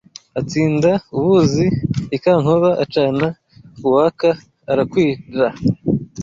Atsinda 0.39 0.91
u 1.17 1.19
Buzi 1.25 1.67
i 2.15 2.17
Kankoba 2.23 2.69
acana 2.83 3.27
uwaka 3.85 4.29
urakwira 4.71 5.47